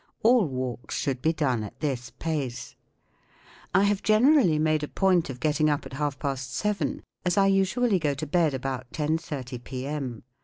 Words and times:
All 0.23 0.47
walks 0.47 0.95
should 0.95 1.21
be 1.21 1.31
done 1.31 1.63
at 1.63 1.79
this 1.79 2.09
pace* 2.09 2.75
I 3.71 3.83
have 3.83 4.01
generally 4.01 4.57
made 4.57 4.81
a 4.81 4.87
point 4.87 5.29
of 5.29 5.39
get' 5.39 5.57
ting 5.57 5.69
up 5.69 5.85
at 5.85 5.93
half'past 5.93 6.55
seven, 6.55 7.03
as 7.23 7.37
I 7.37 7.45
usually 7.45 7.99
go 7.99 8.15
to 8.15 8.25
bed 8.25 8.55
about 8.55 8.87
ten 8.91 9.19
thirty 9.19 9.59
p/m. 9.59 10.23